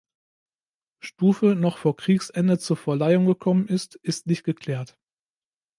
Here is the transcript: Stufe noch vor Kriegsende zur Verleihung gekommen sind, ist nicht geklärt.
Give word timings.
Stufe 0.99 1.53
noch 1.55 1.77
vor 1.77 1.95
Kriegsende 1.95 2.57
zur 2.57 2.75
Verleihung 2.75 3.27
gekommen 3.27 3.67
sind, 3.67 3.93
ist 4.01 4.25
nicht 4.25 4.43
geklärt. 4.43 4.97